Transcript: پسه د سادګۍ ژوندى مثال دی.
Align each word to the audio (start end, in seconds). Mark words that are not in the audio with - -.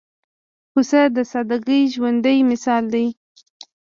پسه 0.71 1.01
د 1.15 1.17
سادګۍ 1.31 1.81
ژوندى 1.93 2.35
مثال 2.51 2.83
دی. 2.93 3.05